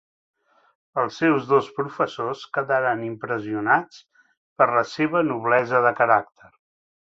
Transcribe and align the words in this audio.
Els 1.01 1.19
seus 1.21 1.45
dos 1.51 1.67
professors 1.75 2.41
quedaren 2.59 3.05
impressionats 3.09 4.01
per 4.63 4.69
la 4.81 4.85
seva 4.97 5.25
noblesa 5.31 5.87
de 5.89 5.95
caràcter. 6.03 6.53